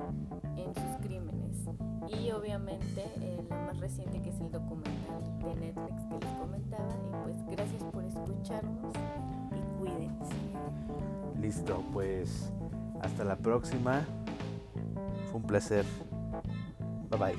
en 0.56 0.74
sus 0.74 0.96
crímenes. 1.00 1.66
Y 2.08 2.30
obviamente 2.30 3.04
eh, 3.20 3.44
la 3.48 3.56
más 3.56 3.78
reciente 3.78 4.20
que 4.22 4.30
es 4.30 4.40
el 4.40 4.50
documental 4.50 5.22
de 5.40 5.54
Netflix 5.54 6.06
que 6.06 6.18
les 6.18 6.32
comentaba. 6.34 6.88
Y 7.06 7.10
pues 7.24 7.46
gracias 7.46 7.84
por 7.84 8.02
escucharnos 8.04 8.94
y 9.52 9.60
cuídense. 9.78 10.34
Listo, 11.40 11.84
pues 11.92 12.52
hasta 13.02 13.24
la 13.24 13.36
próxima. 13.36 14.06
Fue 15.30 15.40
un 15.40 15.46
placer. 15.46 15.84
Bye 17.10 17.18
bye. 17.18 17.36